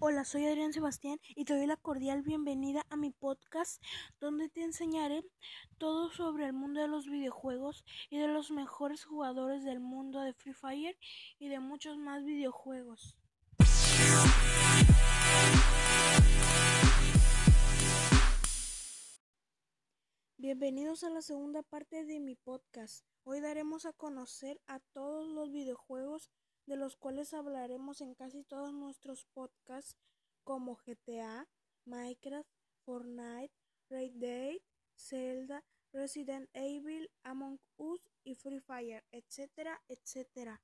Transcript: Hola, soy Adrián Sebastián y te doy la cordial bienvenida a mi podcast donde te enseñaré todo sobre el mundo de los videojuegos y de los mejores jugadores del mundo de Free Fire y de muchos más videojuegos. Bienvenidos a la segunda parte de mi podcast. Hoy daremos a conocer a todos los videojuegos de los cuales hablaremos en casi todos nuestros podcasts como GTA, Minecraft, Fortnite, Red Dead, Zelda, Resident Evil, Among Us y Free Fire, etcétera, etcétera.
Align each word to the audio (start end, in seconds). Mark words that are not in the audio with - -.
Hola, 0.00 0.24
soy 0.24 0.46
Adrián 0.46 0.72
Sebastián 0.72 1.18
y 1.34 1.44
te 1.44 1.56
doy 1.56 1.66
la 1.66 1.76
cordial 1.76 2.22
bienvenida 2.22 2.86
a 2.88 2.94
mi 2.94 3.10
podcast 3.10 3.82
donde 4.20 4.48
te 4.48 4.62
enseñaré 4.62 5.24
todo 5.76 6.08
sobre 6.12 6.46
el 6.46 6.52
mundo 6.52 6.80
de 6.80 6.86
los 6.86 7.06
videojuegos 7.06 7.84
y 8.08 8.18
de 8.18 8.28
los 8.28 8.52
mejores 8.52 9.04
jugadores 9.04 9.64
del 9.64 9.80
mundo 9.80 10.20
de 10.20 10.34
Free 10.34 10.52
Fire 10.52 10.96
y 11.40 11.48
de 11.48 11.58
muchos 11.58 11.98
más 11.98 12.24
videojuegos. 12.24 13.16
Bienvenidos 20.36 21.02
a 21.02 21.10
la 21.10 21.22
segunda 21.22 21.64
parte 21.64 22.04
de 22.04 22.20
mi 22.20 22.36
podcast. 22.36 23.04
Hoy 23.24 23.40
daremos 23.40 23.84
a 23.84 23.92
conocer 23.92 24.60
a 24.68 24.78
todos 24.78 25.26
los 25.26 25.50
videojuegos 25.50 26.30
de 26.68 26.76
los 26.76 26.96
cuales 26.96 27.32
hablaremos 27.32 28.00
en 28.02 28.14
casi 28.14 28.44
todos 28.44 28.72
nuestros 28.72 29.24
podcasts 29.24 29.96
como 30.44 30.76
GTA, 30.76 31.48
Minecraft, 31.86 32.48
Fortnite, 32.84 33.52
Red 33.88 34.12
Dead, 34.14 34.56
Zelda, 34.94 35.64
Resident 35.92 36.48
Evil, 36.52 37.10
Among 37.22 37.58
Us 37.78 38.00
y 38.22 38.34
Free 38.34 38.60
Fire, 38.60 39.02
etcétera, 39.10 39.80
etcétera. 39.88 40.56